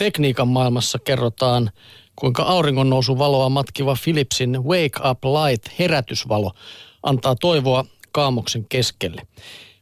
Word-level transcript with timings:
Tekniikan 0.00 0.48
maailmassa 0.48 0.98
kerrotaan, 0.98 1.70
kuinka 2.16 2.42
auringon 2.42 2.90
nousu 2.90 3.18
valoa 3.18 3.48
matkiva 3.48 3.96
Philipsin 4.04 4.64
Wake 4.64 5.10
Up 5.10 5.24
Light 5.24 5.78
herätysvalo 5.78 6.52
antaa 7.02 7.34
toivoa 7.40 7.84
kaamoksen 8.12 8.66
keskelle. 8.68 9.22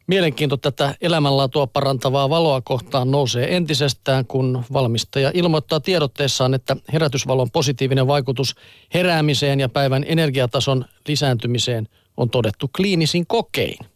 Mielenkiinto 0.07 0.57
tätä 0.57 0.95
elämänlaatua 1.01 1.67
parantavaa 1.67 2.31
valoa 2.31 2.61
kohtaan 2.61 3.11
nousee 3.11 3.57
entisestään, 3.57 4.27
kun 4.27 4.65
valmistaja 4.73 5.31
ilmoittaa 5.35 5.81
tiedotteessaan, 5.81 6.54
että 6.54 6.76
herätysvalon 6.92 7.50
positiivinen 7.50 8.06
vaikutus 8.06 8.54
heräämiseen 8.94 9.60
ja 9.60 9.69
päivän 9.69 10.04
energiatason 10.08 10.85
lisääntymiseen 11.08 11.88
on 12.16 12.30
todettu 12.30 12.71
kliinisin 12.76 13.26
kokein. 13.26 13.87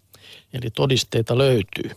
Eli 0.53 0.71
todisteita 0.71 1.39
löytyy. 1.39 1.91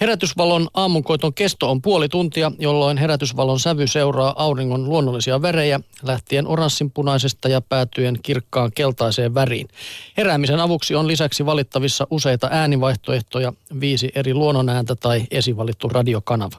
Herätysvalon 0.00 0.68
aamunkoiton 0.74 1.34
kesto 1.34 1.70
on 1.70 1.82
puoli 1.82 2.08
tuntia, 2.08 2.52
jolloin 2.58 2.98
herätysvalon 2.98 3.60
sävy 3.60 3.86
seuraa 3.86 4.34
auringon 4.36 4.88
luonnollisia 4.88 5.42
värejä, 5.42 5.80
lähtien 6.02 6.46
oranssinpunaisesta 6.46 7.48
ja 7.48 7.60
päätyen 7.60 8.18
kirkkaan 8.22 8.72
keltaiseen 8.74 9.34
väriin. 9.34 9.68
Heräämisen 10.16 10.60
avuksi 10.60 10.94
on 10.94 11.08
lisäksi 11.08 11.46
valittavissa 11.46 12.06
useita 12.10 12.48
äänivaihtoehtoja, 12.50 13.52
viisi 13.80 14.10
eri 14.14 14.34
luonnonääntä 14.34 14.94
tai 14.94 15.22
esivalittu 15.30 15.88
radiokanava. 15.88 16.56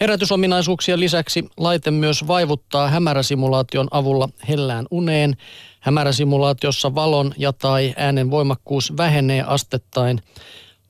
Herätysominaisuuksien 0.00 1.00
lisäksi 1.00 1.48
laite 1.56 1.90
myös 1.90 2.26
vaivuttaa 2.26 2.88
hämäräsimulaation 2.88 3.88
avulla 3.90 4.28
hellään 4.48 4.86
uneen. 4.90 5.36
Hämäräsimulaatiossa 5.80 6.94
valon 6.94 7.34
ja 7.38 7.52
tai 7.52 7.94
äänen 7.96 8.30
voimakkuus 8.30 8.96
vähenee 8.96 9.42
astettain 9.42 10.20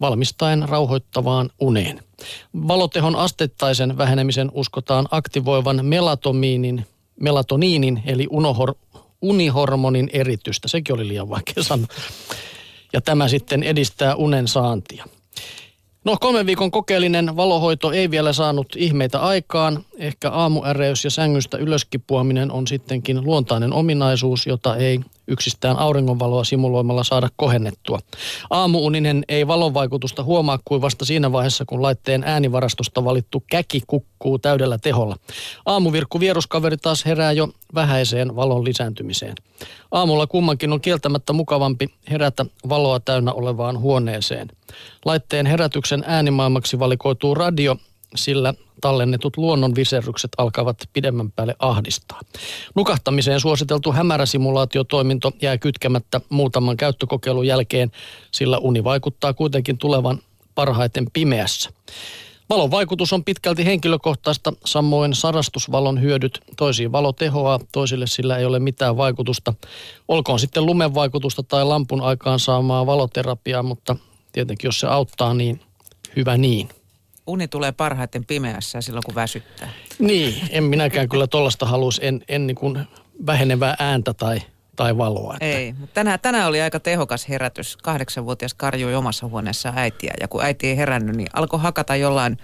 valmistaen 0.05 0.69
rauhoittavaan 0.69 1.51
uneen. 1.61 2.03
Valotehon 2.69 3.17
astettaisen 3.17 3.99
vähenemisen 3.99 4.51
uskotaan 4.55 5.07
aktivoivan 5.11 5.87
melatoniinin, 5.87 6.87
melatoniinin 7.21 8.03
eli 8.07 8.27
unohor, 8.31 8.75
unihormonin 9.23 10.11
eritystä. 10.12 10.69
Sekin 10.69 10.95
oli 10.95 11.09
liian 11.09 11.28
vaikea 11.28 11.62
sanoa. 11.62 11.87
Ja 12.93 13.01
tämä 13.01 13.28
sitten 13.28 13.62
edistää 13.62 14.15
unen 14.15 14.48
saantia. 14.48 15.05
No 16.05 16.16
kolmen 16.20 16.47
viikon 16.47 16.70
kokeellinen 16.70 17.36
valohoito 17.36 17.92
ei 17.92 18.10
vielä 18.10 18.33
saanut 18.33 18.66
ihmeitä 18.77 19.20
aikaan. 19.20 19.84
Ehkä 19.98 20.30
aamuäreys 20.30 21.05
ja 21.05 21.10
sängystä 21.10 21.56
ylöskipuaminen 21.56 22.52
on 22.52 22.66
sittenkin 22.66 23.24
luontainen 23.24 23.72
ominaisuus, 23.72 24.47
jota 24.47 24.77
ei 24.77 25.00
yksistään 25.28 25.78
auringonvaloa 25.78 26.44
simuloimalla 26.44 27.05
saada 27.05 27.28
kohennettua. 27.36 27.98
Aamuuninen 28.50 29.25
ei 29.28 29.47
valon 29.47 29.75
vaikutusta 29.75 30.22
huomaa 30.22 30.58
kuin 30.64 30.80
vasta 30.80 31.05
siinä 31.05 31.32
vaiheessa, 31.32 31.64
kun 31.64 31.82
laitteen 31.82 32.25
äänivarastosta 32.25 33.05
valittu 33.05 33.42
käki 33.50 33.82
kukkuu 33.86 34.38
täydellä 34.38 34.78
teholla. 34.78 35.16
Aamuvirkku 35.66 36.20
vieruskaveri 36.20 36.77
taas 36.77 37.05
herää 37.05 37.32
jo 37.32 37.48
vähäiseen 37.75 38.36
valon 38.36 38.64
lisääntymiseen. 38.64 39.34
Aamulla 39.91 40.27
kummankin 40.27 40.72
on 40.72 40.80
kieltämättä 40.80 41.32
mukavampi 41.32 41.88
herätä 42.10 42.47
valoa 42.69 43.00
täynnä 43.00 43.32
olevaan 43.32 43.78
huoneeseen. 43.78 44.48
Laitteen 45.05 45.47
herätyksen 45.47 46.05
äänimaailmaksi 46.06 46.78
valikoituu 46.78 47.34
radio, 47.34 47.77
sillä 48.17 48.55
tallennetut 48.81 49.36
luonnonviserrykset 49.36 50.31
alkavat 50.39 50.77
pidemmän 50.92 51.33
päälle 51.33 51.55
ahdistaa. 51.58 52.20
Nukahtamiseen 52.75 53.41
suositeltu 53.41 53.92
hämäräsimulaatiotoiminto 53.92 55.33
jää 55.42 55.58
kytkemättä 55.58 56.20
muutaman 56.28 56.77
käyttökokeilun 56.77 57.47
jälkeen, 57.47 57.91
sillä 58.31 58.58
uni 58.58 58.84
vaikuttaa 58.84 59.34
kuitenkin 59.34 59.78
tulevan 59.78 60.19
parhaiten 60.55 61.06
pimeässä. 61.12 61.70
Valon 62.50 62.70
vaikutus 62.70 63.12
on 63.12 63.25
pitkälti 63.25 63.64
henkilökohtaista, 63.64 64.53
samoin 64.64 65.14
sarastusvalon 65.14 66.00
hyödyt. 66.00 66.41
Toisiin 66.56 66.92
valo 66.92 67.12
tehoaa, 67.12 67.61
toisille 67.72 68.06
sillä 68.06 68.36
ei 68.36 68.44
ole 68.44 68.59
mitään 68.59 68.97
vaikutusta. 68.97 69.55
Olkoon 70.09 70.38
sitten 70.38 70.66
lumen 70.66 70.94
vaikutusta 70.94 71.42
tai 71.42 71.64
lampun 71.64 72.00
aikaan 72.00 72.41
saamaa 72.41 72.87
valoterapiaa, 72.87 73.62
mutta 73.62 73.97
tietenkin 74.34 74.69
jos 74.69 74.81
se 74.81 74.87
auttaa, 74.87 75.34
niin 75.34 75.61
hyvä 76.17 76.37
niin 76.37 76.69
uni 77.27 77.49
tulee 77.49 77.72
parhaiten 77.72 78.25
pimeässä 78.25 78.81
silloin, 78.81 79.03
kun 79.06 79.15
väsyttää. 79.15 79.69
Niin, 79.99 80.34
en 80.50 80.65
minäkään 80.65 81.09
kyllä 81.09 81.27
tuollaista 81.27 81.67
halusi, 81.67 82.06
en, 82.06 82.25
en 82.28 82.47
niin 82.47 82.55
kuin 82.55 82.89
vähenevää 83.27 83.77
ääntä 83.78 84.15
tai, 84.15 84.43
tai 84.77 84.97
valoa. 84.97 85.34
Että. 85.34 85.47
Ei, 85.47 85.73
mutta 85.73 85.94
tänään, 85.94 86.21
tänään 86.21 86.49
oli 86.49 86.61
aika 86.61 86.81
tehokas 86.81 87.28
herätys. 87.28 87.77
Kahdeksanvuotias 87.77 88.55
karjui 88.55 88.94
omassa 88.94 89.27
huoneessa 89.27 89.73
äitiä 89.77 90.15
ja 90.21 90.28
kun 90.28 90.44
äiti 90.44 90.67
ei 90.67 90.77
herännyt, 90.77 91.17
niin 91.17 91.28
alkoi 91.33 91.61
hakata 91.61 91.97
jollain 91.97 92.39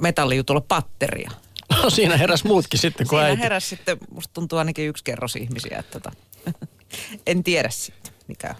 metallijutulla 0.00 0.60
patteria. 0.60 1.30
No 1.82 1.90
siinä 1.90 2.16
heräs 2.16 2.44
muutkin 2.44 2.80
sitten 2.80 3.06
kuin 3.06 3.18
siinä 3.18 3.28
äiti. 3.28 3.42
heräs 3.42 3.68
sitten, 3.68 3.98
musta 4.10 4.32
tuntuu 4.34 4.58
ainakin 4.58 4.88
yksi 4.88 5.04
kerros 5.04 5.36
ihmisiä. 5.36 5.78
Että 5.78 6.00
tota, 6.00 6.12
en 7.26 7.44
tiedä 7.44 7.70
sitten, 7.70 8.12
mikä, 8.28 8.54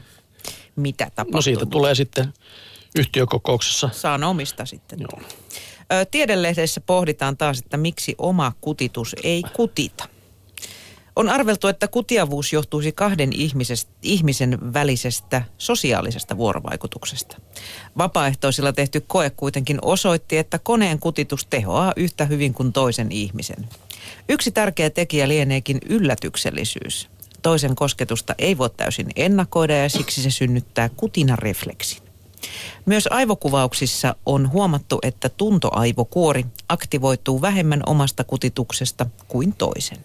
mitä 0.76 1.04
tapahtuu. 1.04 1.32
No 1.32 1.42
siitä 1.42 1.66
tulee 1.66 1.94
sitten 1.94 2.32
yhtiökokouksessa. 2.98 3.90
Saan 3.92 4.24
omista 4.24 4.66
sitten. 4.66 4.98
Joo. 5.00 5.20
Tiedelehdessä 6.10 6.80
pohditaan 6.80 7.36
taas, 7.36 7.58
että 7.58 7.76
miksi 7.76 8.14
oma 8.18 8.52
kutitus 8.60 9.16
ei 9.22 9.42
kutita. 9.56 10.08
On 11.16 11.28
arveltu, 11.28 11.68
että 11.68 11.88
kutiavuus 11.88 12.52
johtuisi 12.52 12.92
kahden 12.92 13.30
ihmisen 14.02 14.72
välisestä 14.72 15.42
sosiaalisesta 15.58 16.36
vuorovaikutuksesta. 16.36 17.36
Vapaaehtoisilla 17.98 18.72
tehty 18.72 19.00
koe 19.06 19.30
kuitenkin 19.30 19.78
osoitti, 19.82 20.38
että 20.38 20.58
koneen 20.58 20.98
kutitus 20.98 21.46
tehoaa 21.46 21.92
yhtä 21.96 22.24
hyvin 22.24 22.54
kuin 22.54 22.72
toisen 22.72 23.12
ihmisen. 23.12 23.68
Yksi 24.28 24.50
tärkeä 24.50 24.90
tekijä 24.90 25.28
lieneekin 25.28 25.78
yllätyksellisyys. 25.88 27.08
Toisen 27.44 27.74
kosketusta 27.74 28.34
ei 28.38 28.58
voi 28.58 28.70
täysin 28.70 29.06
ennakoida 29.16 29.76
ja 29.76 29.88
siksi 29.88 30.22
se 30.22 30.30
synnyttää 30.30 30.88
kutinarefleksin. 30.88 32.02
Myös 32.86 33.08
aivokuvauksissa 33.10 34.16
on 34.26 34.52
huomattu, 34.52 34.98
että 35.02 35.28
tuntoaivokuori 35.28 36.46
aktivoituu 36.68 37.42
vähemmän 37.42 37.82
omasta 37.86 38.24
kutituksesta 38.24 39.06
kuin 39.28 39.52
toisen. 39.52 39.98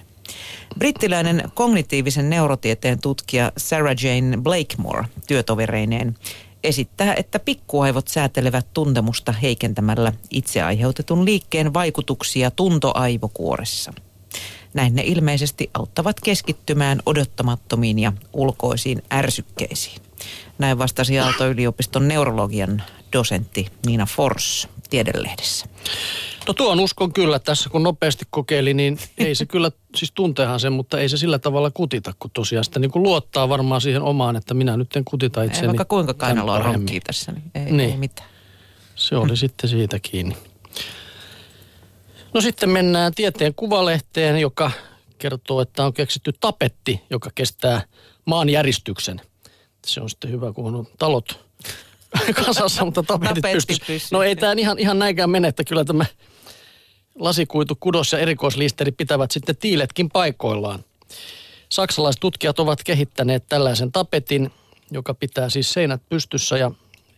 Brittiläinen 0.77 1.43
kognitiivisen 1.53 2.29
neurotieteen 2.29 2.99
tutkija 3.01 3.51
Sarah 3.57 3.95
Jane 4.03 4.37
Blakemore 4.37 5.05
työtovereineen 5.27 6.15
esittää, 6.63 7.13
että 7.13 7.39
pikkuaivot 7.39 8.07
säätelevät 8.07 8.67
tuntemusta 8.73 9.31
heikentämällä 9.31 10.13
itse 10.29 10.61
aiheutetun 10.61 11.25
liikkeen 11.25 11.73
vaikutuksia 11.73 12.51
tuntoaivokuoressa. 12.51 13.93
Näin 14.73 14.95
ne 14.95 15.03
ilmeisesti 15.05 15.69
auttavat 15.73 16.19
keskittymään 16.19 16.99
odottamattomiin 17.05 17.99
ja 17.99 18.13
ulkoisiin 18.33 19.03
ärsykkeisiin. 19.13 20.01
Näin 20.57 20.77
vastasi 20.77 21.19
Aalto-yliopiston 21.19 22.07
neurologian 22.07 22.83
dosentti 23.13 23.67
Niina 23.85 24.05
Fors 24.05 24.67
tiedelehdessä. 24.89 25.65
No 26.47 26.53
tuon 26.53 26.79
uskon 26.79 27.13
kyllä 27.13 27.39
tässä, 27.39 27.69
kun 27.69 27.83
nopeasti 27.83 28.25
kokeili, 28.29 28.73
niin 28.73 28.99
ei 29.17 29.35
se 29.35 29.45
kyllä, 29.45 29.71
siis 29.95 30.11
tunteehan 30.11 30.59
sen, 30.59 30.73
mutta 30.73 30.99
ei 30.99 31.09
se 31.09 31.17
sillä 31.17 31.39
tavalla 31.39 31.71
kutita, 31.71 32.13
kun 32.19 32.31
tosiaan 32.31 32.63
sitä 32.63 32.79
niin 32.79 32.91
kuin 32.91 33.03
luottaa 33.03 33.49
varmaan 33.49 33.81
siihen 33.81 34.01
omaan, 34.01 34.35
että 34.35 34.53
minä 34.53 34.77
nyt 34.77 34.95
en 34.95 35.05
kutita 35.05 35.43
itseäni. 35.43 35.65
Ei 35.65 35.67
vaikka 35.67 35.85
kuinka 35.85 36.13
kainaloa 36.13 36.59
ronkkii 36.59 36.99
tässä, 36.99 37.31
niin 37.31 37.51
ei, 37.55 37.71
niin. 37.71 37.91
ei 37.91 37.97
mitään. 37.97 38.29
Se 38.95 39.15
oli 39.15 39.37
sitten 39.37 39.69
siitä 39.69 39.99
kiinni. 39.99 40.37
No 42.33 42.41
sitten 42.41 42.69
mennään 42.69 43.13
tieteen 43.13 43.53
kuvalehteen, 43.55 44.37
joka 44.37 44.71
kertoo, 45.17 45.61
että 45.61 45.85
on 45.85 45.93
keksitty 45.93 46.33
tapetti, 46.39 47.01
joka 47.09 47.29
kestää 47.35 47.81
maanjäristyksen. 48.25 49.21
Se 49.85 50.01
on 50.01 50.09
sitten 50.09 50.31
hyvä, 50.31 50.53
kun 50.53 50.75
on 50.75 50.87
talot 50.97 51.45
kasassa, 52.45 52.85
mutta 52.85 53.03
tapetit 53.03 53.43
pystyssä. 53.53 54.15
No 54.15 54.23
ei 54.23 54.35
tämä 54.35 54.53
ihan, 54.57 54.79
ihan 54.79 54.99
näinkään 54.99 55.29
mene, 55.29 55.47
että 55.47 55.63
kyllä 55.63 55.85
tämä 55.85 56.05
lasikuitu, 57.15 57.77
kudos 57.79 58.11
ja 58.11 58.19
erikoislisteri 58.19 58.91
pitävät 58.91 59.31
sitten 59.31 59.57
tiiletkin 59.57 60.09
paikoillaan. 60.09 60.83
Saksalaiset 61.69 62.19
tutkijat 62.19 62.59
ovat 62.59 62.83
kehittäneet 62.83 63.43
tällaisen 63.49 63.91
tapetin, 63.91 64.51
joka 64.91 65.13
pitää 65.13 65.49
siis 65.49 65.73
seinät 65.73 66.01
pystyssä 66.09 66.57
ja 66.57 66.71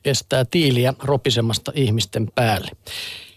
estää 0.05 0.45
tiiliä 0.45 0.93
ropisemasta 0.99 1.71
ihmisten 1.75 2.31
päälle. 2.35 2.71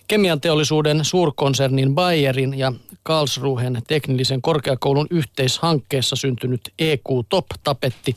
Kemian 0.08 0.40
teollisuuden 0.40 1.04
suurkonsernin 1.04 1.94
Bayerin 1.94 2.58
ja 2.58 2.72
Karlsruhen 3.02 3.82
teknillisen 3.88 4.42
korkeakoulun 4.42 5.06
yhteishankkeessa 5.10 6.16
syntynyt 6.16 6.60
EQ-Top-tapetti 6.78 8.16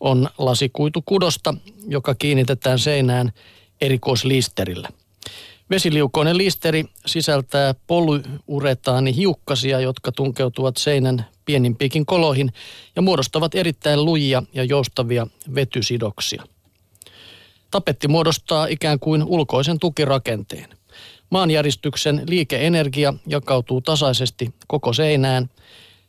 on 0.00 0.28
lasikuitukudosta, 0.38 1.54
joka 1.88 2.14
kiinnitetään 2.14 2.78
seinään 2.78 3.32
erikoislisterillä. 3.80 4.88
Vesiliukoinen 5.70 6.38
listeri 6.38 6.84
sisältää 7.06 7.74
polyuretaanihiukkasia, 7.86 9.80
jotka 9.80 10.12
tunkeutuvat 10.12 10.76
seinän 10.76 11.26
pienimpiikin 11.44 12.06
koloihin 12.06 12.52
ja 12.96 13.02
muodostavat 13.02 13.54
erittäin 13.54 14.04
lujia 14.04 14.42
ja 14.54 14.64
joustavia 14.64 15.26
vetysidoksia. 15.54 16.42
Tapetti 17.70 18.08
muodostaa 18.08 18.66
ikään 18.66 18.98
kuin 18.98 19.24
ulkoisen 19.24 19.78
tukirakenteen. 19.78 20.81
Maanjäristyksen 21.30 22.22
liikeenergia 22.28 23.14
jakautuu 23.26 23.80
tasaisesti 23.80 24.54
koko 24.66 24.92
seinään 24.92 25.50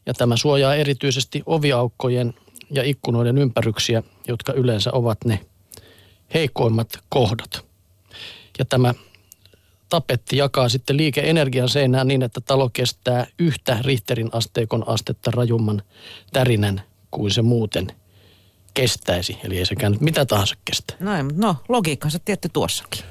ja 0.06 0.14
tämä 0.14 0.38
suojaa 0.38 0.76
erityisesti 0.76 1.44
oviaukkojen 1.46 2.34
ja 2.72 2.84
ikkunoiden 2.84 3.38
ympäryksiä, 3.38 4.04
jotka 4.28 4.54
yleensä 4.54 4.92
ovat 4.94 5.18
ne 5.26 5.40
heikoimmat 6.34 6.90
kohdat. 7.10 7.66
Ja 8.60 8.66
tämä 8.66 8.94
tapetti 9.90 10.38
jakaa 10.38 10.70
sitten 10.70 10.98
liikeenergian 10.98 11.70
seinään 11.70 12.08
niin, 12.08 12.24
että 12.24 12.42
talo 12.42 12.70
kestää 12.74 13.28
yhtä 13.40 13.78
Richterin 13.82 14.30
asteikon 14.32 14.84
astetta 14.88 15.32
rajumman 15.32 15.82
tärinän 16.34 16.82
kuin 17.12 17.32
se 17.32 17.42
muuten 17.42 17.88
kestäisi. 18.74 19.38
Eli 19.44 19.58
ei 19.58 19.66
sekään 19.66 19.92
nyt 19.92 20.02
mitä 20.02 20.26
tahansa 20.26 20.56
kestä. 20.66 20.94
Näin, 21.00 21.30
no 21.36 21.56
logiikkansa 21.70 22.20
tietty 22.20 22.50
tuossakin. 22.54 23.02